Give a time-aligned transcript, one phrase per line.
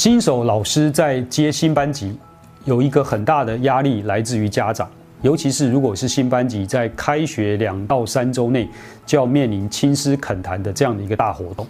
[0.00, 2.18] 新手老师在接新班级，
[2.64, 4.88] 有一个很大的压力来自于家长，
[5.20, 8.66] 尤其是如果是新班级在开学两到三周内
[9.04, 11.66] 就要面临亲师恳谈的这样的一个大活动，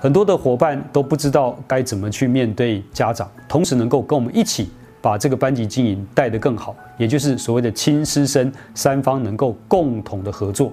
[0.00, 4.68] 很多的伙伴都不知道该怎么去面对家长，同时能够跟我们一起
[5.00, 10.72] 把这个班级经营带得更好，也就是所谓的亲师生三方能够共同的合作。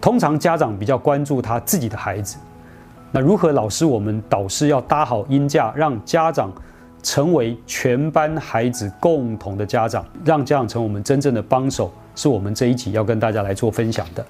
[0.00, 2.36] 通常家长比较关注他自己的孩子。
[3.14, 6.50] 那如何老师，我们导师要搭好音架，让家长
[7.02, 14.24] 成为全班孩子共同的家长，让家长成为我们真正的帮手，是我们这一集要跟大家来做分享的。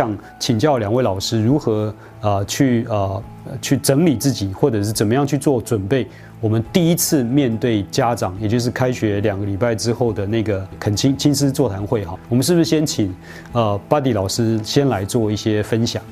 [0.00, 3.20] 想请教两位老师，如何啊去啊
[3.60, 6.06] 去整理自己，或者是怎么样去做准备？
[6.40, 13.14] 我们第一次面对家长，也就是开学两个礼拜之后的那个恳亲亲师座谈会哈，我们是不是先请
[13.52, 16.02] 呃巴迪老师先来做一些分享？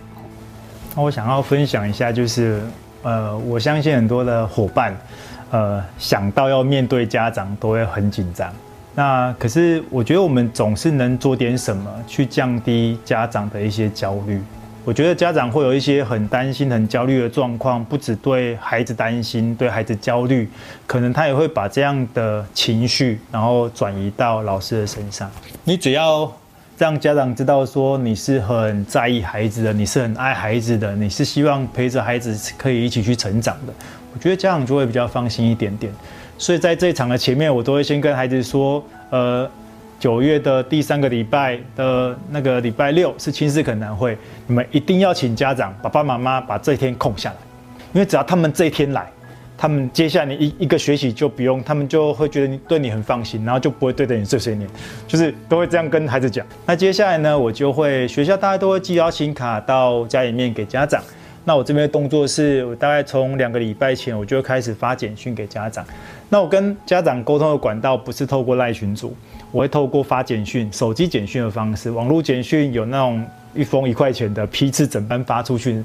[0.95, 2.61] 那我想要分享一下，就是
[3.03, 4.95] 呃，我相信很多的伙伴，
[5.51, 8.53] 呃，想到要面对家长都会很紧张。
[8.99, 14.43] 那可是我觉得我们总是能做点什么，去降低家长的一些焦虑。
[14.85, 20.49] 我觉得家长会有一些很担心、很焦虑的状况，不只对孩子担心，对孩子焦虑，
[20.85, 25.31] 可能他也会把这样的情绪，然后转移到老师的身上。
[25.63, 26.33] 你只要
[26.77, 33.73] 让家长知道说你是很在意孩子的，你是很爱孩子的，你是希望陪着孩子可以一起去成长的，
[34.13, 35.93] 我觉得家长就会比较放心一点点。
[36.39, 39.51] 所以在这一场的前面，我都会先跟孩子说，呃。
[40.01, 47.37] 九月的第三个礼拜的那个礼拜六是亲师恳谈会，你们一定要请家长、爸爸妈妈把这一天空下来，
[47.93, 49.11] 因为只要他们这一天来，
[49.57, 54.71] 他们接下来一一个学期就不用，他们就会觉得你对你很放心，然后就不会对着你碎碎念，
[55.09, 56.47] 就是都会这样跟孩子讲。
[56.65, 61.03] 那接下来呢，我就会学校大家都会寄邀请卡到家里面给家长。
[61.49, 65.83] 那我这边的动作是我大概从两个礼拜前我就开始发简讯给家长。
[66.29, 69.17] 那我跟家长沟通的管道不是透过赖群组。
[69.51, 75.83] 我会透过发简讯、手机简讯的方式，网络简讯有那种一封一块钱的批次整班发出去，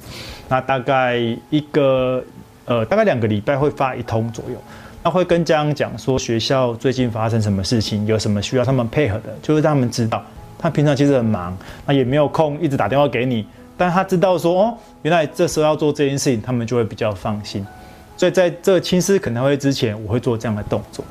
[0.50, 1.16] 那大概
[1.50, 2.22] 一个
[2.66, 4.58] 呃大概两个礼拜会发一通左右。
[5.02, 10.22] 那会跟家长讲说学校最近发生什么事情，有什么需要他们配合的，就是让他们知道。
[10.60, 13.48] 他平常其实很忙，那也没有空一直打电话给你，
[13.84, 17.68] 但他知道说哦，原来这时候要做这件事情，他们就会比较放心。
[18.16, 21.04] 所以在这亲师恳谈会之前，我会做这样的动作。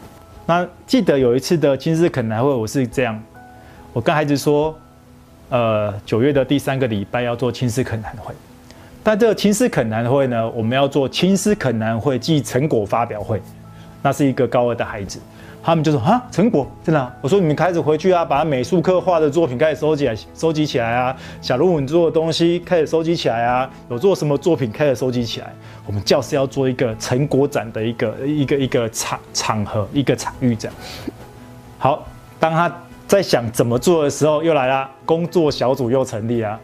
[0.46, 3.22] 那记得有一次的亲师恳谈会，我是这样，
[3.92, 4.74] 我跟孩子说，
[5.50, 8.32] 呃，九月的第三个礼拜要做亲师恳谈会，
[9.02, 13.42] 但这个亲师恳谈会呢，我们要做亲师恳谈会暨成果发表会，
[14.00, 15.20] 那是一个高二的孩子。
[15.64, 17.12] 他们就说啊，成果真的？
[17.20, 21.16] 我说你们开始回去啊，把美术课画的作品开始收集来，收集起来啊。
[21.40, 23.70] 小论文做的东西开始收集起来啊。
[23.88, 25.54] 有做什么作品开始收集起来。
[25.86, 30.76] 我们教室要做一个成果展的一个一个一个场场合，一个场域这样。
[31.78, 32.04] 好，
[32.40, 32.72] 当他
[33.06, 36.58] 在想怎么做的时候，又来了，工作小组又成立啊。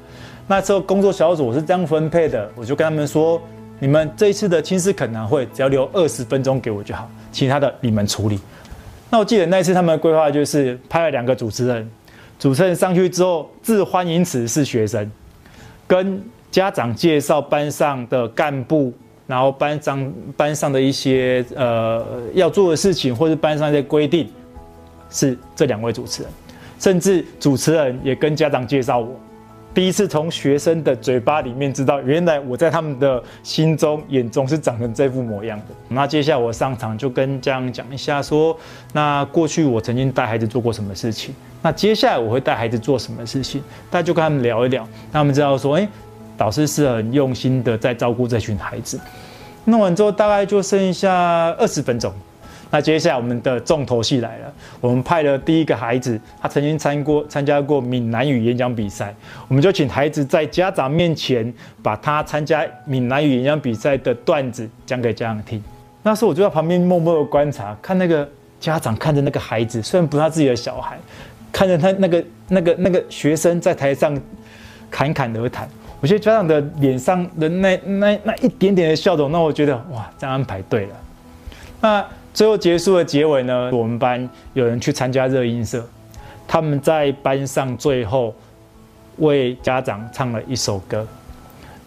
[0.48, 3.40] 那时候工作小组我是这样分配的，我就跟他们说，
[3.78, 8.40] 你们这一次的亲师恳谈会只要留二十分钟给我就好，其他的你们处理。
[9.10, 11.90] 那我记得那一次他们的规划就是派了两个主持人，
[12.38, 15.10] 主持人上去之后，致欢迎词是学生，
[15.86, 18.92] 跟家长介绍班上的干部，
[19.26, 22.04] 然后班长班上的一些呃
[22.34, 24.28] 要做的事情，或者班上一些规定，
[25.08, 26.32] 是这两位主持人，
[26.78, 29.18] 甚至主持人也跟家长介绍我。
[29.74, 35.64] 第一次从学生的嘴巴里面知道，原来我在他们的心中、眼中是长成这副模样的。
[35.88, 38.56] 那接下来我上场就跟家长讲一下，说
[38.92, 45.86] 那过去我曾经带孩子做过什么事情，那接下来我会带孩子做什么事情，大家就跟他们聊一聊，让他们知道说，哎，
[46.36, 48.98] 导师是很用心的在照顾这群孩子。
[49.66, 52.12] 弄完之后，大概就剩下二十分钟。
[52.70, 59.14] 那接下来我们的重头戏来了，我们派了第一个孩子，他曾经参过参加过闽南语演讲比赛，
[59.48, 61.50] 我们就请孩子在家长面前
[61.82, 65.62] 把他参加闽南语演讲比赛的段子讲给家长听。
[66.02, 68.28] 那时候我就在旁边默默的观察，看那个
[68.60, 70.98] 家长看着那个孩子，虽然不是他自己的小孩，
[71.50, 74.14] 看着他那个那个那个学生在台上
[74.90, 75.66] 侃侃而谈，
[76.00, 80.96] 我觉得家长的脸上的那那那一点点的笑容，那我觉得哇，这样安排对了。
[81.80, 82.04] 那。
[82.38, 83.68] 最后结束的结尾呢？
[83.72, 85.84] 我们班有人去参加热音社，
[86.46, 88.32] 他们在班上最后
[89.16, 91.04] 为家长唱了一首歌，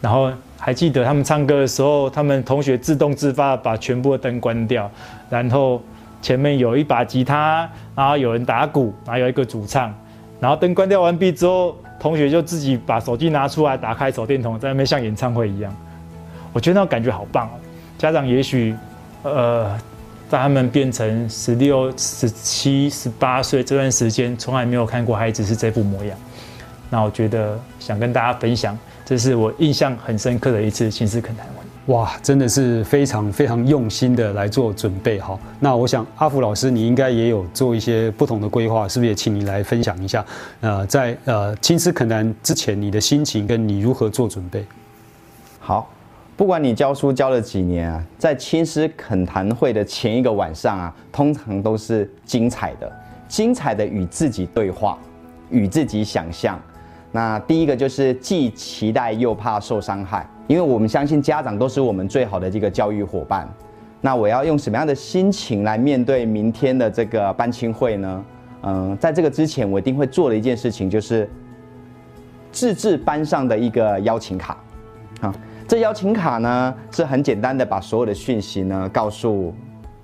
[0.02, 4.92] 然后还记得他们唱歌的时候，他们同学自动自发把全部的灯关掉，
[5.30, 5.82] 然后
[6.22, 9.96] 前面有一把吉他，然后有人打鼓，然后有一个主唱，
[10.42, 15.74] 然后灯关掉完毕之后，同学就自己把手机拿出来，打开手电筒，在那边像演唱会一样。
[16.52, 17.52] 我觉得那种感觉好棒哦。
[17.98, 18.76] 家长也许，
[19.24, 19.80] 呃，
[20.32, 26.18] 在他们变成十六、十七、十八岁这段时间，从来没有看过孩子是这副模样。
[26.90, 31.94] 那我觉得想跟大家分享，这是我印象很深刻的一次亲子恳谈会。
[31.94, 35.38] 哇，真的是非常非常用心的来做准备哈。
[35.60, 40.26] 那我想阿福老师，你应该也有做一些不同的规划，是不是也请你来分享一下？
[40.62, 44.66] 呃，在呃亲师恳谈之前，你的心情跟你如何做准备？
[45.60, 45.90] 好。
[46.42, 52.92] 不管你教书教了几年啊，在亲师恳谈会的前一个晚上啊，通常都是精彩的，
[53.28, 54.98] 精彩的与自己对话，
[55.52, 56.60] 与自己想象。
[57.12, 63.48] 那第一个就是既期待又怕受伤害，因为我们相信家长都是我们最好的这个教育伙伴。
[64.02, 68.26] 那我要用什么样的心情来面对明天的这个班亲会呢？
[68.64, 71.30] 嗯，在这个之前，我一定会做的一件事情就是
[72.52, 74.58] 自制班上的一个邀请卡，
[75.20, 75.32] 啊。
[75.72, 79.54] 这邀请卡呢是很简单的，把所有的讯息呢告诉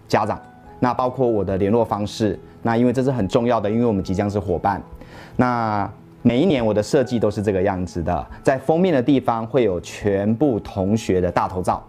[0.07, 0.39] 家长，
[0.79, 2.39] 那包括我的联络方式。
[2.61, 4.81] 那因为这是很重要的，因为我们即将是伙伴。
[5.35, 5.91] 那
[6.21, 11.83] 每一年我的设计都是这个样子的，在封面的地方会有全部同学的大头照。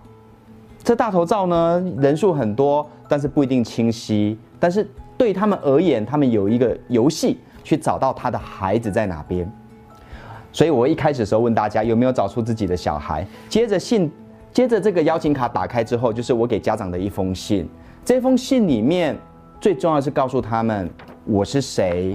[0.83, 4.37] 这大头照呢人数很多，但是不一定清晰。
[4.59, 4.85] 但是
[5.17, 9.49] 对他们而言，他们有一个游戏去找到他的孩子在哪边。
[10.58, 13.25] 所以，我一开始的时候问大家有没有找出自己的小孩。
[13.49, 14.10] 接着信，
[14.52, 17.69] 接着这个邀请卡打开之后，就是我给家长的一封信。
[18.05, 19.16] 这封信里面
[19.60, 20.90] 最重要是告诉他们
[21.26, 22.12] 我是谁，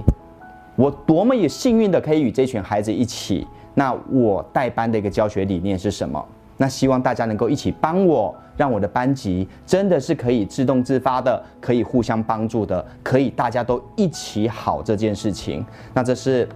[0.76, 3.46] 我多么也幸运的可以与这群孩子一起。
[3.72, 6.22] 那我带班的一个教学理念是什么？
[6.58, 15.64] 那希望大家能够一起帮我，让我的班级真的是可以自动自发的，可以互相帮助的，可以大家都一起好这件事情。
[15.94, 16.46] 那这是。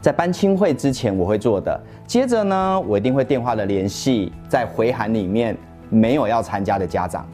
[0.00, 1.78] 在班亲会之前，我会做的。
[2.06, 5.54] 接着呢，我一定会电话的联系，在回函里面
[5.90, 7.28] 没有要参加的家长，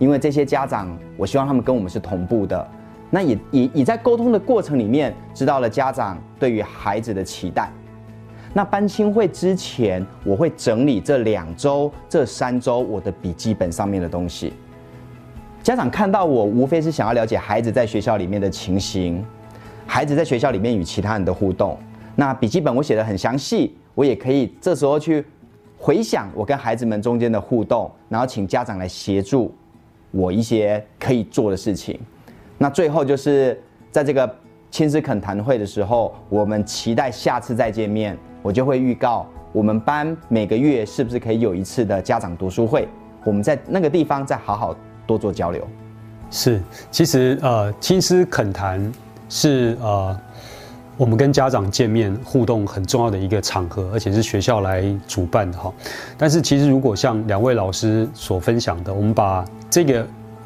[0.00, 2.66] 因为这些家长，我希望他们跟我们是同步的。
[3.08, 7.70] 那也也也在沟通的过程里面，知道了家长对于孩子的期待。
[8.52, 14.52] 那班亲会之前，我会整理这两周、这三周我的笔记本上面的东西。
[15.62, 19.24] 家长看到我，无非是想要了解孩子在学校里面的情形，
[19.86, 21.78] 孩子在学校里面与其他人的互动。
[22.20, 25.24] 那笔记本我写的很详细，我也可以这时候去
[25.78, 29.54] 回想我跟孩子们中间的互动，然后请家长来协助
[30.10, 31.96] 我一些可以做的事情。
[32.58, 33.62] 那最后就是
[33.92, 34.28] 在这个
[34.68, 42.88] 亲子恳谈会的时候，我们期待下次再见面，我就会预告我们班每个月是不是可以有一次的家长读书会，
[43.22, 44.76] 我们在那个地方再好好
[45.06, 45.64] 多做交流。
[46.32, 46.60] 是，
[46.90, 48.92] 其实呃，亲师恳谈
[49.28, 50.20] 是呃。
[50.98, 55.72] 我们跟家长见面互动很重要的一个场合，而且是学校来主办的哈。
[56.18, 60.04] 但是其实如果像两位老师所分享的，我们把这个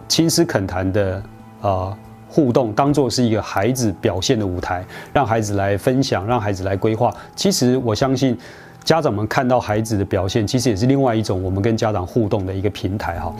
[0.09, 1.23] 亲师恳谈的
[1.63, 1.97] 啊
[2.29, 7.11] 互动当做是一个孩子表现的舞台，让孩子来分享，让孩子来规划。
[7.35, 8.37] 其实我相信
[8.85, 13.35] 家长们看到孩子的表现，其实也是另外一种我们跟家长互动的一个平台哈。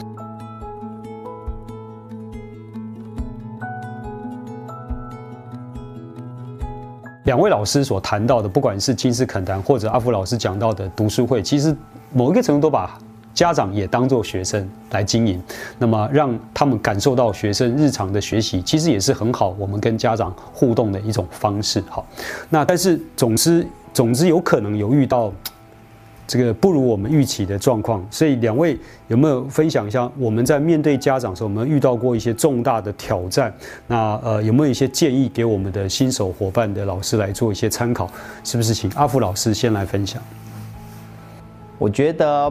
[7.33, 11.75] 两位老师所谈到的，不管是金斯肯丹或者阿福老师讲到的读书会，其实
[12.13, 12.99] 某一个程度都把
[13.33, 15.43] 家长也当做学生来经营，
[15.79, 21.83] 那么让他们感受到学生日常的学习，其实也是很好我们跟家长互动的一种方式。
[21.89, 22.07] 好，
[22.51, 25.33] 那但是总之总之有可能有遇到。
[26.33, 30.11] 这个不如我们预期的状况，所以两位有没有分享一下？
[30.19, 33.53] 我们在面对家长的时候，我们遇到过一些重大的挑战，
[33.87, 38.09] 那呃有没有一些建议给我们的新手伙伴的老师来做一些参考？
[38.45, 40.23] 是不是请阿福老师先来分享？
[41.77, 42.51] 我觉得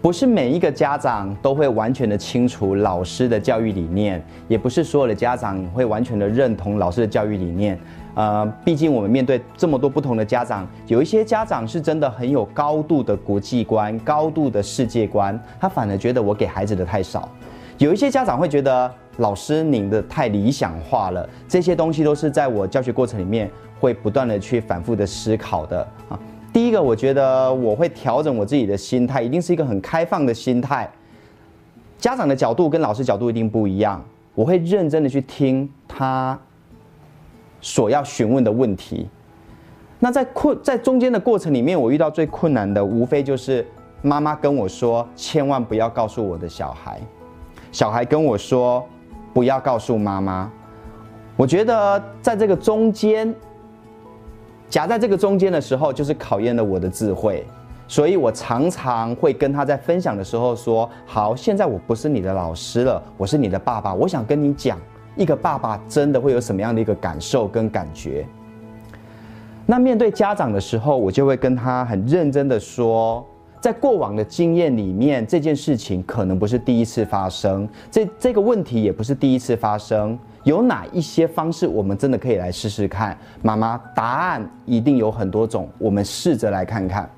[0.00, 7.78] 不是每一个家长都会完全的清楚老师的教育理念，也不是所有的家长会完全的认同老师的教育理念。
[8.14, 17.28] 呃，毕竟我们面对这么多不同的家长，有一些家长是真的很有高度的国际观、高度的世界观，他反而觉得我给孩子的太少；
[17.78, 21.28] 有一些家长会觉得老师您的太理想化了。
[21.48, 23.50] 这些东西都是在我教学过程里面
[23.80, 26.18] 会不断的去反复的思考的啊。
[26.58, 30.90] 第一个，我觉得我会调整我自己的心态，一定是一个很开放的心态。
[31.98, 36.36] 家长的角度跟老师角度一定不一样，我会认真的去听他。
[37.60, 39.08] 所要询问的问题，
[40.00, 43.64] 那在困在中间的过程里面，我遇到最困难的，无非就是
[44.02, 47.00] 妈妈跟我说，千万不要告诉我的小孩，
[47.70, 48.84] 小孩跟我说，
[49.32, 50.50] 不要告诉妈妈。
[51.36, 53.32] 我觉得在这个中间，
[54.68, 57.44] 夹在这个中间的时候，就是考验了我的智慧。
[57.90, 63.94] 所以我常常会跟他在分享的时候说：“好，现在我不是你的老师了，我是你的爸爸。
[63.94, 64.78] 我想跟你讲，
[65.16, 68.26] 一个爸爸真的会有什么样的一个感受跟感觉。”
[69.64, 73.26] 那面对家长的时候，我就会跟他很认真的说，
[73.62, 80.18] 在过往的经验里面，这件事情可能不是第一次发生，这这个问题也不是第一次发生。
[80.44, 83.16] 有哪一些方式，我们真的可以来试试看？
[83.42, 87.08] 妈妈，答案一定有很多种，我们试着来看看。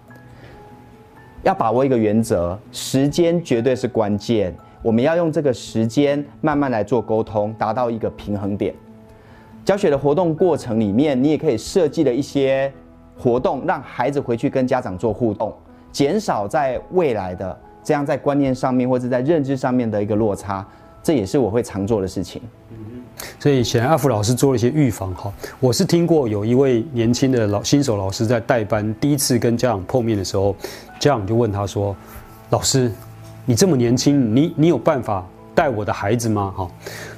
[1.42, 4.54] 要把握一个原则，时间绝对是关键。
[4.82, 8.74] 我们要用这个时间慢慢来做沟通，达到一个平衡点。
[9.64, 12.72] 教学的活动过程里面，你也可以设计了一些
[13.16, 15.54] 活动，让孩子回去跟家长做互动，
[15.92, 20.66] 减少在未来的这样在观念上面或者在认知上面的一个落差。
[21.02, 22.42] 这也是我会常做的事情。
[23.38, 25.32] 所以显然阿福老师做了一些预防哈。
[25.58, 30.54] 我是听过有一位年轻的老新手老师在带班第一次跟家长碰面的时候，
[30.98, 31.94] 家长就问他说
[32.50, 32.90] ：“老师，
[33.44, 36.68] 你这么年轻，你你有办法带我的孩子吗？”哈，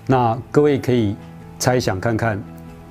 [0.06, 1.16] 那各位可以
[1.58, 2.42] 猜想看看。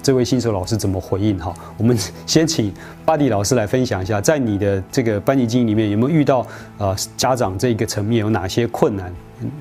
[0.01, 1.38] 这位新手老师怎么回应？
[1.38, 2.74] 哈，我们 先请
[3.05, 6.46] 巴迪老师来分享一下，在你的这个班级经营里面，有没有遇到
[6.77, 9.13] 呃家长这一个层面有哪些困难？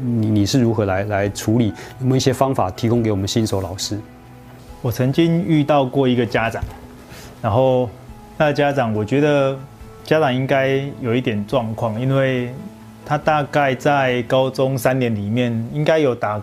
[0.03, 1.69] 你你是如何来来处理？
[2.01, 3.99] 有没有一些方法提供给我们新手老师？
[4.83, 6.63] 我曾经遇到过一个家长，
[7.43, 7.89] 然后
[8.39, 9.59] 那个家长，我觉得
[10.05, 12.53] 家长应该有一点状况，因为
[13.05, 16.41] 他大概在高中三年里面应该有打。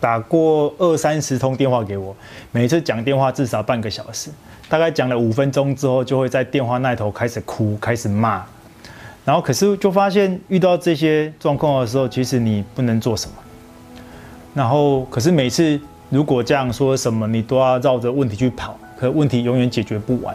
[0.00, 2.14] 打过二三十通电话给我，
[2.52, 4.30] 每次讲电话至少半个小时，
[4.68, 8.44] 大概讲了五分钟之后，就会在电话那头开始哭，开始骂。
[9.24, 13.34] 然后可是就发现遇到这些状况的时候，其实你不能做什么。
[14.54, 20.34] 然后可是每次如果这样说什么，你都要绕着问题去跑，可问题永远解决不完。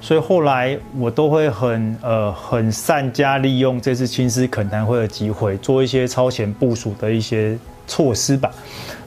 [0.00, 7.58] 所以后来我都会很呃很善加利用这次青师恳谈会的机会，做一些超前部署的一些。
[7.86, 8.50] 措施吧，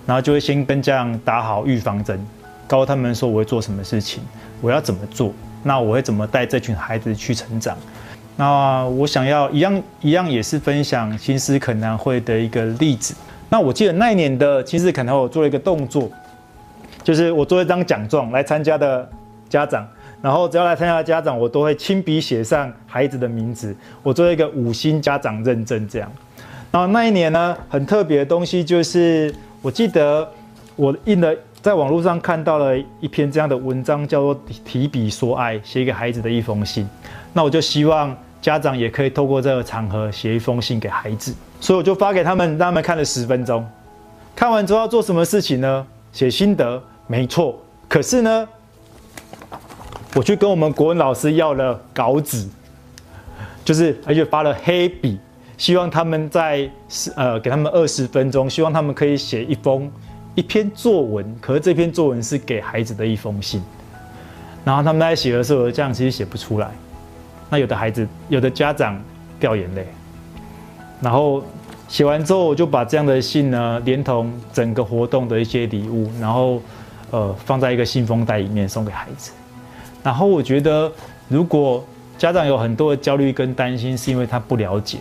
[0.05, 2.19] 然后就会先跟家长打好预防针，
[2.67, 4.24] 告诉他们说我会做什么事情，
[4.62, 5.33] 我要怎么做，
[5.63, 7.77] 那我会怎么带这群孩子去成长。
[8.36, 13.13] 那我想要一样一样也是分享新思可能会的一个例子。
[13.50, 16.09] 那我记得那一年的新思可能我做了一个动作，
[17.03, 19.09] 就是我做一张奖状来参加的
[19.50, 19.86] 家长，
[20.21, 26.09] 然后只要来参加的家长，我都会亲笔写上孩子的名字，我做一个五星家长认证这样。
[26.71, 30.31] 然后那一年呢，很特别的东西就是，我记得
[30.75, 36.88] 我印了，在网络上看到了一篇这样的文章，叫做“提笔说爱”，写给孩子的一封信。
[37.33, 43.67] 那我就希望家长也可以透过这个场合写一封信给孩子，所以我就发给他们，让他们看了十分钟。
[44.35, 45.85] 看完之后要做什么事情呢？
[46.13, 47.59] 写心得，没错。
[47.88, 48.47] 可是呢，
[50.13, 52.47] 我去跟我们国文老师要了稿纸，
[53.65, 55.19] 就是而且发了黑笔。
[55.59, 56.67] 希望他们在
[57.17, 59.91] 呃给他们二十分钟，希望他们可以写一封
[60.33, 61.35] 一篇作文。
[61.41, 63.61] 可是这篇作文是给孩子的一封信，
[64.63, 66.71] 然后他们在写的时候，这样其实写不出来。
[67.49, 68.97] 那有的孩子，有的家长
[69.37, 69.85] 掉眼泪。
[71.01, 71.43] 然后
[71.89, 76.61] 写完之后，我就把这样的信呢，连同整个活动的一些礼物，然后
[77.11, 79.33] 呃放在一个信封袋里面送给孩子。
[80.01, 80.89] 然后我觉得，
[81.27, 81.83] 如果
[82.17, 84.99] 家长有很多的焦虑跟担心，是因为他不了解。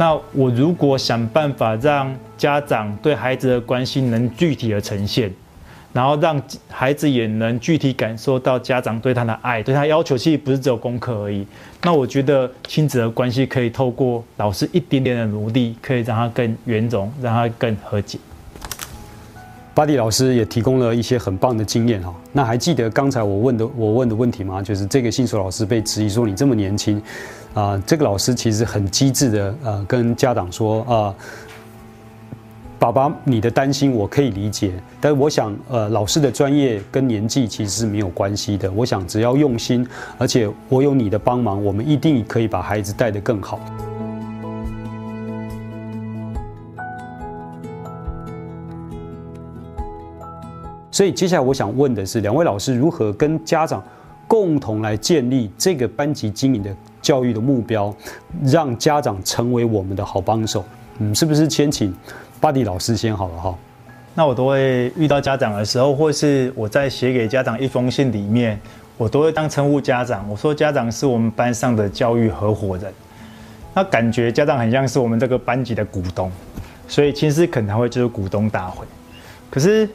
[0.00, 5.30] 那我如果想办法让家长对孩子的关心能具体的呈现，
[5.92, 11.46] 然后让孩子也能具体感受到家长对他的爱，对他要求其实不是只有功课而已。
[11.82, 18.18] 那我觉得亲子的关系可以透过老师一点点的努力，可以让他更圆融，让他更和解。
[19.74, 22.14] 巴蒂老师也提供了一些很棒的经验哈。
[22.32, 24.62] 那还记得刚才我问的我问的问题吗？
[24.62, 27.02] 就是这个新手老师被质疑说你这么年轻。
[27.54, 31.14] 啊，这个老师其实很机智的，呃，跟家长说啊，
[32.78, 38.70] 爸爸，你的担心我可以理解，但我想，呃，老师的专业跟年纪其实是没有关系的。
[38.70, 43.58] 我想只要用心，而且我有你的帮忙，我们一定可以把孩子带得更好。
[50.92, 53.82] 所以接下来我想问的是，两位老师如何跟家长
[54.30, 56.72] 共同来建立这个班级经营的？
[57.02, 57.92] 教育的目标，
[58.44, 60.62] 让家长成为我们的好帮手。
[60.98, 61.92] 嗯，是不是先请
[62.38, 63.58] 巴迪老师先好了哈？
[64.14, 68.60] 那我都会遇到家长的时候，或是我在写给家长一封信里面，
[68.98, 70.24] 我都会当称呼家长。
[70.28, 72.92] 我说家长是我们班上的教育合伙人，
[73.74, 76.30] 那感觉家长很像是我们这个班级的股东，
[76.86, 78.86] 所以其实可能会就是股东大会。
[79.50, 79.88] 可是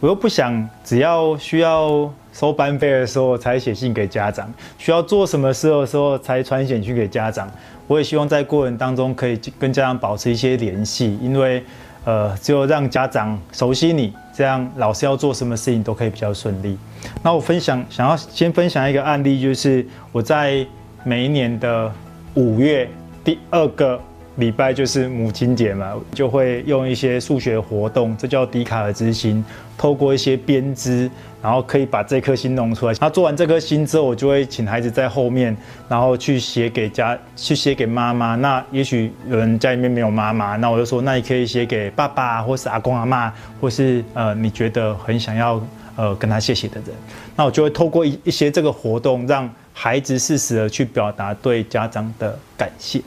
[0.00, 2.10] 我又不想只要需要。
[2.38, 7.50] 收班费的时候才写信给家长，需要做什么事的时候才传简讯给家长。
[7.86, 11.64] 我也希望在过程当中可以跟家长保持一些联系，因为
[12.04, 16.76] 呃，只有让家长熟悉你，这样老师要做什么事情都可以比较顺利。
[17.22, 20.66] 那我分享想要先分享一个案例，就是我在
[21.04, 21.90] 每一年的
[22.34, 22.86] 五月
[23.24, 23.98] 第二个。
[24.36, 29.42] 礼拜就是母亲节嘛，就会用一些数学活动，这叫笛卡尔之心，
[29.78, 31.10] 透过一些编织，
[31.46, 32.94] 然后可以把这颗心弄出来。
[33.00, 35.56] 那做完这颗心之后，我就会请孩子在后面，
[35.88, 38.34] 然后去写给家，去写给妈妈。
[38.34, 46.90] 那也许有人家里面没有妈妈，那我就说，那你可以写给爸爸，或是阿公阿妈，或是呃你觉得很想要呃跟他谢谢的人。
[47.36, 53.00] 那我就会透过一一些这个活动，让孩子适时的去表达对家长的感谢。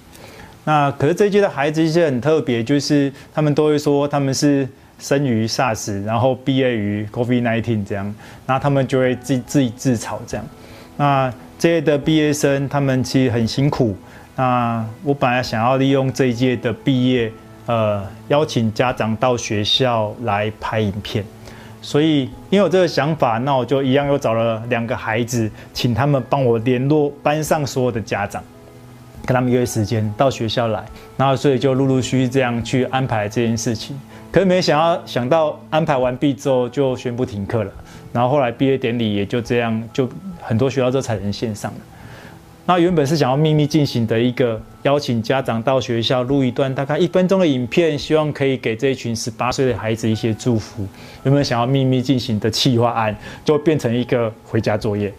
[0.64, 4.66] 那可是这一届的孩子一些很特别，就是他们都会说他们是
[5.00, 8.14] 生于 SARS，然后毕业于 COVID-19 这样，
[8.46, 10.46] 那他们就会自自己自嘲这样。
[10.98, 13.96] 那这届的毕业生他们其实很辛苦。
[14.36, 17.32] 那我本来想要利用这一届的毕业，
[17.66, 21.24] 呃，邀请家长到学校来拍影片。
[21.82, 28.44] 所以因为有这个想法，那我就一样又找了两个孩子，请他们帮我联络班上所有的家长。
[29.26, 30.84] 跟他们约时间到学校来，
[31.16, 33.96] 然后所以就陆陆续续这样去安排这件事情。
[34.32, 37.72] 可是没想到，想到安排完毕之后就宣布停课了。
[38.14, 40.08] 然后后来毕业典礼也就这样，就
[40.42, 41.78] 很多学校都采成线上了。
[42.66, 50.86] 那原本是想要秘密进行的一个邀请家长到学校录一段大概一分钟的影片，希望可以给这一群十八岁的孩子一些祝福。
[51.24, 55.12] 原本想要秘密进行的企划案，就变成一个回家作业。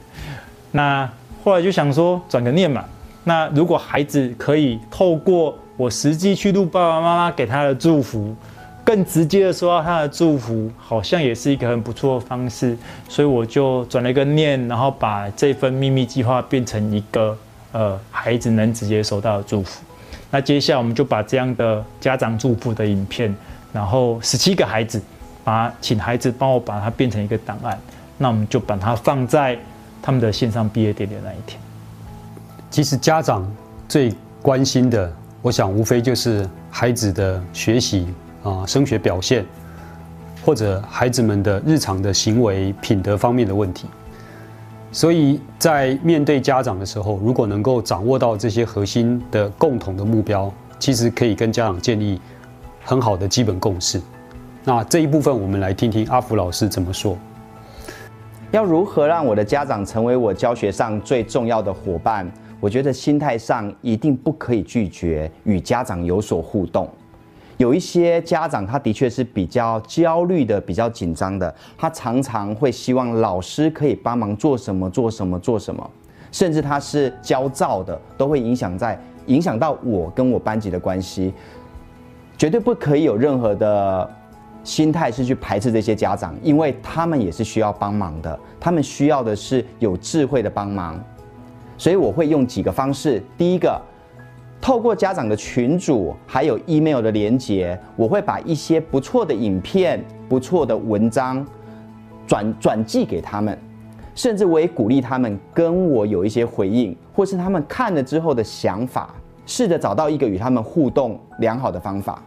[0.71, 1.11] 那
[1.43, 2.85] 后来就想说转个念嘛。
[3.25, 8.35] 那如果孩子可以透过我实际去录爸爸妈妈给他的祝福，
[8.91, 12.77] 更直接的收到他的祝福，好像也是一个很不错的方式。
[13.09, 17.39] 所以我就转了一个念，然后把这份秘密计划变成一个
[17.71, 19.81] 呃孩子能直接收到的祝福。
[20.29, 23.33] 那接下来我们就把这样的家长祝福的影片，
[23.73, 25.01] 然后十七个孩子，
[25.45, 27.79] 把请孩子帮我把它变成一个档案。
[28.19, 29.57] 那我们就把它放在
[30.03, 31.61] 他们的线上毕业典礼那一天。
[32.69, 33.49] 其实家长
[33.89, 38.09] 最关心的，我想无非就是孩子的学习
[38.43, 39.45] 啊、升学表现，
[40.45, 43.87] 或者孩子们的日常的行为品德方面的问题。
[44.93, 52.21] 所以在面对家长的时候，如果能够掌握到这些核心的共同的目标，其实可以跟家长建立
[52.83, 54.01] 很好的基本共识。
[54.65, 57.17] 那这一部分，我们来听听阿福老师怎么说。
[58.51, 62.29] 要如何让我的家长成为我教学上最重要的伙伴？
[62.59, 66.91] 我觉得心态上一定不可以拒绝与家长有所互动。
[67.61, 75.91] 有一些家长他的确是比较焦虑的、比较紧张的，他常常会希望老师可以帮忙做什么、做什么、做什么，
[76.33, 81.35] 甚至他是焦躁的，都会影响在影响到我跟我班级的关系。
[82.39, 84.11] 绝对不可以有任何的
[84.65, 90.99] 心态是去排斥这些家长，因为他们也是需要帮忙的，他们需要的是有智慧的帮忙。
[91.77, 93.23] 所以我会用几个方式。
[93.37, 93.79] 第一个，
[94.61, 101.45] 透过家长的群组，还有 email 的连接，我会把一些不错的影片、不错的文章
[102.27, 103.57] 转转寄给他们，
[104.15, 109.15] 甚至我也鼓励他们跟我有一些回应，或是他们看了之后的想法，
[109.47, 112.23] 试着找到一个与他们互动良好的方法。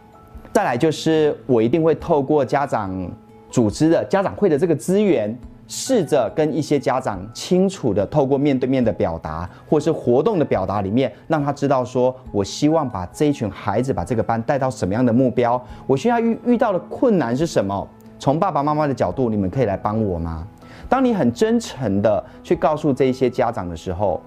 [0.52, 3.08] 再来就是，我一定会透过家长
[3.48, 5.36] 组织的家长会的这个资源。
[5.66, 17.86] 试着跟一些家长清楚的透过面对面的表达，或是活动的表达里面，让他知道说，我希望把这一群孩子，把这个班带到什么样的目标，我需要遇遇到的困难是什么？
[18.18, 20.46] 从爸爸妈妈的角度，你们可以来帮我吗？
[20.88, 24.20] 当你很真诚的去告诉这一些家长的时候，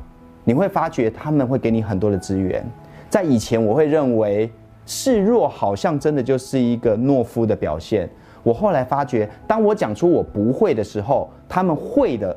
[0.43, 2.65] 你会发觉他们会给你很多的资源。
[3.09, 4.51] 在以前，我会认为
[4.85, 8.09] 示弱好像真的就是一个懦夫的表现。
[8.43, 12.35] 我后来发觉，当我讲出我不会的时候，他们会的，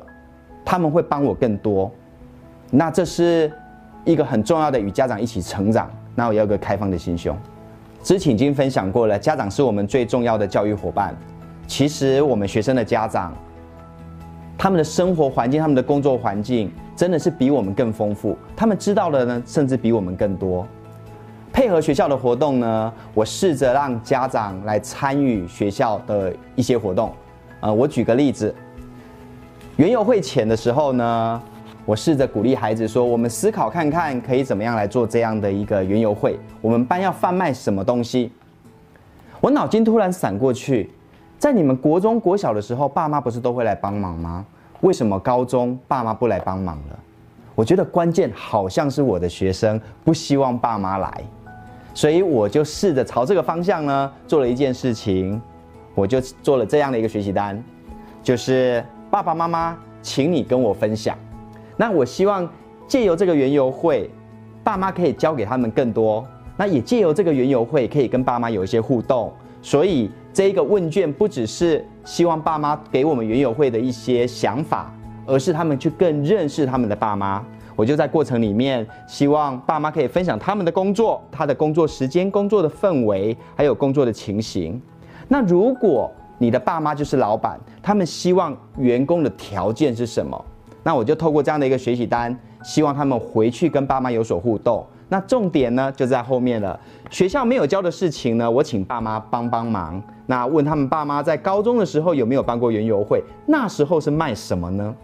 [0.65, 1.91] 他们会帮我更多。
[2.69, 3.51] 那这是
[4.05, 5.89] 一个很重要的与家长一起成长。
[6.13, 7.35] 那我要个开放的心胸。
[8.03, 11.15] 之前已经分享过了，家长是我们最重要的教育伙伴。
[11.67, 13.33] 其实我们学生的家长，
[14.57, 18.37] 他们的生活环境、他们的工作环境，真的是比我们更丰富。
[18.55, 20.67] 他们知道的呢，甚至比我们更多。
[21.53, 27.13] 配合学校的活动呢，我试着让家长来参与学校的一些活动。
[27.59, 28.53] 呃，我举个例子，
[29.75, 31.41] 园游会前的时候呢，
[31.85, 36.39] 我试着鼓励孩子说：“我们思考看看，可以怎么样来做这样的一个园游会？
[36.61, 38.31] 我们班要贩卖什么东西？”
[39.41, 40.89] 我脑筋突然闪过去，
[41.37, 44.45] 在你们国中、国小的时候，爸妈不是都会来帮忙吗？
[44.79, 46.99] 为什么高中爸妈不来帮忙了？
[47.53, 51.23] 我觉得关键好像是我的学生不希望爸妈来，
[51.93, 55.41] 所以我就试着朝这个方向呢做了一件事情，
[55.95, 57.61] 我就做了这样的一个学习单，
[58.23, 61.17] 就是爸爸妈妈，请你跟我分享。
[61.75, 62.49] 那我希望
[62.87, 64.09] 借由这个园游会，
[64.63, 66.25] 爸妈可以教给他们更多，
[66.57, 69.33] 那也借由这个园游会可以跟爸妈有一些互动。
[69.61, 74.91] 所以这一个问卷不只是希望爸妈给我们园游会的一些想法。
[75.27, 77.45] 而是他们去更认识他们的爸妈。
[77.75, 84.81] 我就在过程里面，希望爸妈可以分享他们的工作、他的工作时间、工作的氛围，还有工作的情形。
[85.27, 90.45] 那如果你的爸妈就是老板，他们希望员工的条件是什么？
[90.83, 94.85] 那我就透过这样的一个学习单，希望他们回去跟爸妈有所互动。
[95.07, 96.79] 那重点呢就在后面了。
[97.09, 100.01] 学校没有教的事情呢，我请爸妈帮帮忙。
[100.25, 103.21] 那问他们爸妈在高中的时候有没有办过园游会？
[103.45, 104.95] 那时候是卖什么呢？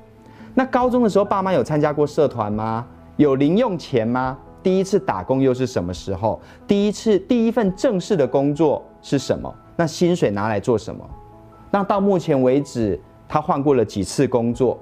[0.57, 2.83] 那高中的时候，爸妈有参加过社团吗？
[3.15, 4.35] 有零用钱吗？
[4.63, 6.41] 第一次打工又是什么时候？
[6.65, 9.53] 第一次第一份正式的工作是什么？
[9.75, 11.07] 那薪水拿来做什么？
[11.69, 14.79] 那到目前为止，他换过了几次工作？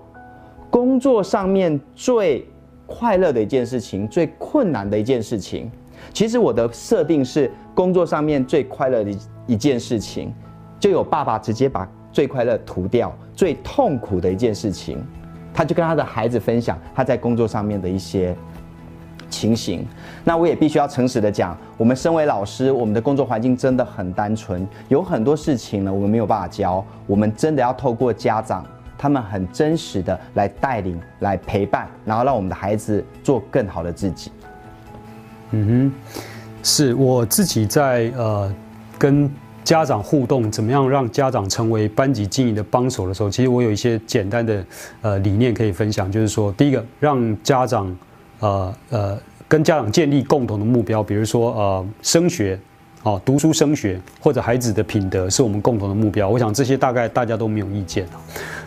[0.69, 2.47] 工作上面最
[2.85, 5.69] 快乐的一件事情，最困难的一件事情，
[6.13, 9.11] 其实我的设定是工作上面最快乐的
[9.45, 10.33] 一件事情，
[10.79, 15.05] 就有爸爸直接把最快乐涂掉，最痛苦的一件事情。
[15.55, 18.35] 他就跟他的孩子分享他在工作上面的一些
[19.29, 19.87] 情形。
[20.23, 26.85] 那我也必须要诚实的讲，我们身为老师，我们的工作环境真的很单纯，有很多事情呢，我们没有办法教。
[27.07, 28.65] 我们真的要透过家长，
[28.97, 34.31] 他们很真实的来带领、来陪伴，然后让我们的孩子做更好的自己。
[35.51, 36.11] 嗯哼，
[36.61, 38.53] 是我自己在呃
[38.99, 39.31] 跟。
[39.65, 44.63] 家长互动怎么样让家长成为班级经营的帮手的时候，其实我有一些简单的
[45.01, 47.97] 呃理念可以分享，就是说，第一个让家长
[48.39, 52.57] 呃呃跟家长建立共同的目标，比如说呃升学。
[53.03, 56.27] 哦，读书升学或者孩子的品德是我们共同的目标。
[56.27, 58.03] 我想这些大概大家都没有意见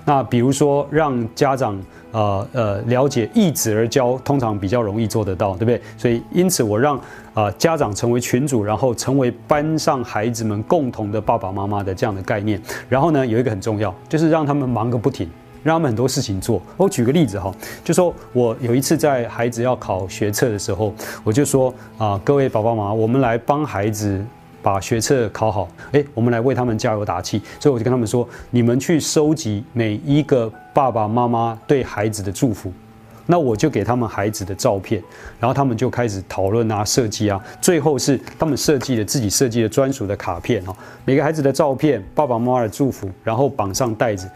[0.05, 1.77] 那比如说让家长
[2.13, 5.83] 呃呃了解易子而教，通常比较容易做得到，对不对？
[5.97, 6.97] 所以因此我让
[7.39, 12.61] 啊家长成为群主，然后成为班上孩子们共同的爸爸妈妈的这样的概念。
[12.89, 15.31] 然后呢，有一个很重要，就是让他们忙个不停。
[15.65, 16.63] 让他们很多事情做。
[16.77, 17.53] 我举个例子哈，
[17.85, 24.25] 就说我有一次在孩子要考学测的时候，我就说啊，各位爸爸妈妈，我们来帮孩子
[24.63, 25.69] 把学测考好。
[25.93, 27.43] 哎，我们来为他们加油打气。
[27.61, 32.73] 所以我就跟他们说，你们去收集每一个爸爸妈妈对孩子的祝福。
[33.31, 35.03] 那我就给他们孩子的照片，
[35.39, 37.39] 然后他们就开始讨论啊、设计啊。
[37.61, 44.27] 最后是他们设计了自己设计的专属的卡片哈，每个孩子的照片、爸爸妈妈的祝福，然后绑上袋子。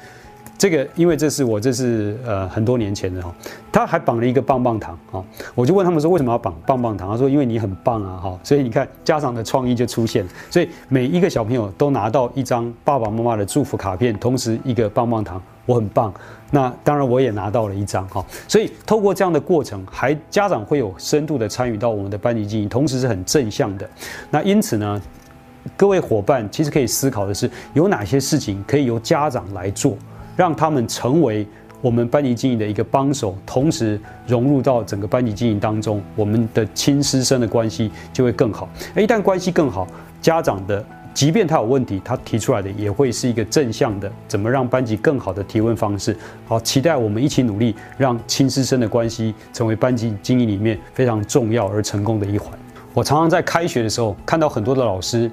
[0.59, 3.35] 这个，因为这是我这是呃很多年前的哈，
[3.73, 5.25] 他还绑了一个棒棒糖啊，
[5.57, 7.11] 我就问他们说为什么要绑棒棒糖？
[7.11, 16.13] 他说因为你很棒啊哈，所以你看家长的创意就出现了，所以每一个小朋友都拿到一张爸爸妈妈的祝福卡片，同时一个棒棒糖，我很棒。
[16.51, 23.89] 那当然我也拿到了一张哈，所以透过这样的过程，还家长会有深度的参与到我们的班级经营，同时是很正向的。
[24.31, 25.01] 那因此呢，
[25.77, 29.97] 各位伙伴其实可以思考的是，有哪些事情可以由家长来做。
[30.35, 31.47] 让他们成为
[31.83, 38.67] 我们班级经营的一个帮手，同时融入到整个班级经营当中，我们的亲师生的关系就会更好。
[38.97, 39.87] 一旦关系更好，
[40.23, 40.83] 家长的
[41.15, 46.17] 即便他有问题，他提出来的也会是一个正向的，怎么让班级更好的提问方式。
[46.47, 52.53] 好，期待我们一起努力，让亲师生的关系成为班级经营里面非常重要而成功的一环。
[52.95, 55.31] 我常常在开学的时候看到很多的老师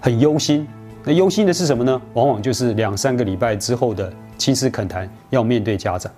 [0.00, 0.66] 很忧心，
[1.04, 2.00] 那忧心的是什么呢？
[2.14, 4.12] 往往就是两三个礼拜之后的。
[4.38, 6.12] 亲师恳谈要面对家长，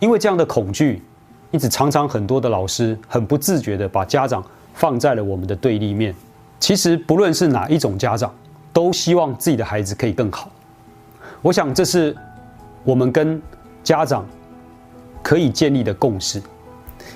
[0.00, 1.00] 因为这样的恐惧，
[1.52, 6.12] 因此常常很多的老师很不自觉的把家长放在了我们的对立面。
[6.60, 8.32] 其实不论是哪一种家长，
[8.72, 10.50] 都希望自己的孩子可以更好。
[11.40, 12.14] 我想这是
[12.84, 13.40] 我们跟
[13.82, 14.26] 家长
[15.22, 16.40] 可以建立的共识。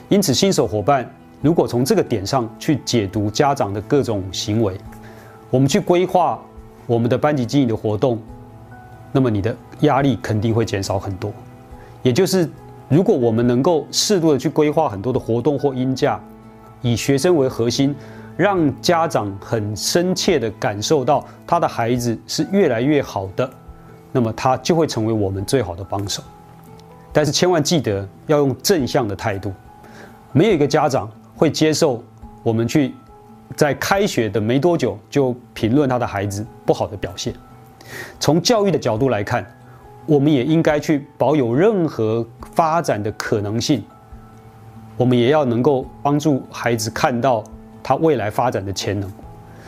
[0.08, 1.08] 因此，新手伙伴
[1.42, 4.74] 如果从这个点上去解读家长的各种行为，
[5.50, 6.42] 我们去规划
[6.86, 8.18] 我们的班级经营的活动。
[9.12, 11.30] 那么你的压力肯定会减少很多，
[12.02, 12.48] 也就是
[12.88, 16.18] 如果我们能够适度的去规划很多的活动或音价，
[16.80, 17.94] 以学生为核心，
[18.36, 23.48] 让家长很深切地感受到他的孩子是越来越好的，
[24.10, 26.22] 那么他就会成为我们最好的帮手。
[27.12, 29.52] 但是千万记得要用正向的态度，
[30.32, 32.02] 没有一个家长会接受
[32.42, 32.92] 我们去
[33.54, 37.32] 在开学的没多久就评论他的孩子不好的表现。
[38.18, 39.46] 从教育的角度来看，
[40.06, 43.84] 我们也应该去保有任何发展的可能性。
[44.96, 47.44] 我们也要能够帮助孩子看到
[47.84, 49.08] 他未来发展的潜能。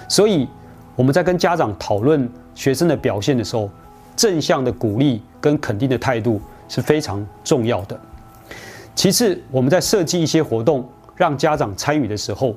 [0.09, 0.48] 所以
[0.96, 3.70] 我们在跟家长讨论学生的表现的时候，
[4.16, 8.00] 正向的鼓励跟肯定的态度是非常重要的。
[8.94, 12.55] 其次，我们在设计一些活动让家长参与的时候，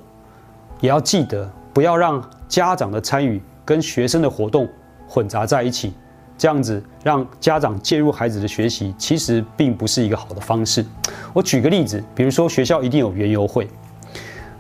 [0.80, 4.66] 也要记得不要让家长的参与跟学生的活动
[5.06, 5.94] 混杂在一起，
[6.38, 10.86] 这样子让家长介入孩子的学习，其实并不是一个好的方式。
[11.34, 13.68] 我举个例子，比如说学校一定有园游会，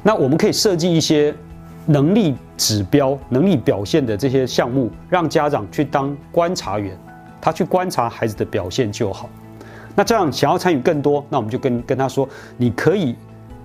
[0.01, 1.33] 那我们可以设计一些
[1.85, 6.97] 能力指标、能力表现的这些项目，让家长去当观察员，
[7.41, 9.29] 他去观察孩子的表现就好。
[9.95, 13.15] 那这样想要参与更多，那我们就跟跟他说，你可以，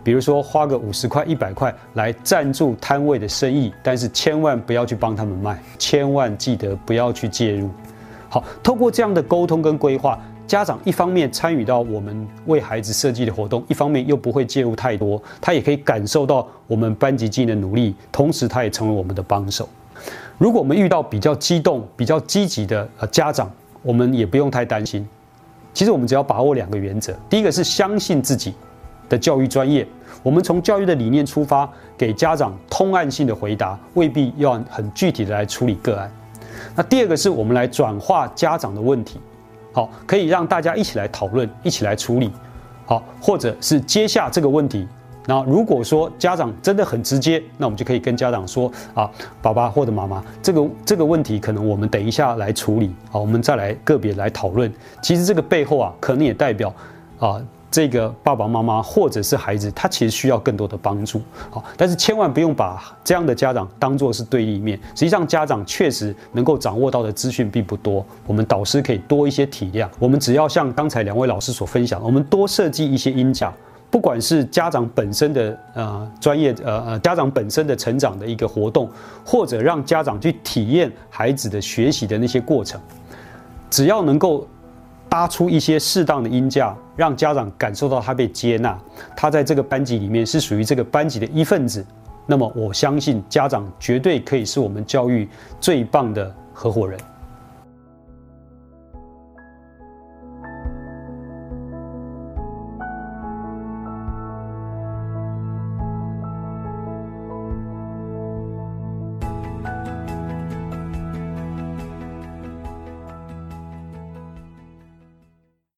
[0.02, 7.70] 比如说花个五十块、一百块来赞助摊位的生意，但是千万不要去帮他们卖，千万记得不要去介入。
[8.28, 19.68] 好，透过这样的沟通跟规划，家长一方面参与到我们为孩子设计的活动，一方面又不会介入太多，他也可以感受到我们班级经营的努力，同时他也成为我们的帮手。
[20.36, 23.50] 如果我们遇到比较激动、比较积极的呃家长，
[23.82, 25.06] 我们也不用太担心。
[25.72, 28.54] 其实我们只要把握两个原则，第一个是相信自己
[29.08, 29.86] 的教育专业，
[30.22, 36.12] 我们从教育的理念出发，给家长通案性的回答，未必要很具体的来处理个案。
[36.76, 39.18] 那第二个是我们来转化家长的问题，
[39.74, 42.30] 好，可以让大家一起来讨论，一起来处理，
[42.86, 44.88] 好，或者是接下这个问题。
[45.26, 49.10] 那如果说家长真的很直接，那我们就可以跟家长说啊，
[49.42, 54.72] 爸爸或者妈妈，这个这个问题可能我们等一下来处理，好，我们再来个别来讨论。
[55.02, 56.72] 其实这个背后啊，可能也代表
[57.18, 57.42] 啊，
[57.74, 64.78] 这个爸爸妈妈或者是孩子，他其实需要更多的帮助，好，但是千万不用把这样的家长当做是对立面。
[64.94, 69.88] 实际上，家长确实能够掌握到的资讯并不多，我们导师可以多一些体谅。
[69.98, 73.52] 我们只要像刚才两位老师所分享，我们多设计一些音架。
[73.90, 78.88] 不管是家长本身的呃专业呃呃家长本身的成长的一个活动，
[79.24, 82.80] 或者让家长去体验孩子的学习的那些过程，
[83.68, 84.46] 只要能够
[85.14, 88.76] 搭出一些适当的音架，让家长感受到他被接纳，
[89.16, 91.86] 他在这个班级里面是属于这个班级的一份子，
[92.26, 95.28] 那么我相信家长绝对可以是我们教育
[95.60, 96.98] 最棒的合伙人。